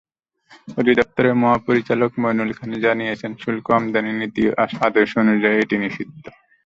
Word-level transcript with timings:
অধিদপ্তরের 0.77 1.35
মহাপরিচালক 1.35 2.11
মইনুল 2.21 2.51
খান 2.53 2.71
জানিয়েছেন, 2.85 3.31
শুল্ক 3.41 3.65
আমদানি 3.77 4.11
নীতি 4.13 4.43
আদেশ 4.87 5.09
অনুযায়ী 5.21 5.57
এটি 5.63 5.75
নিষিদ্ধ। 5.77 6.23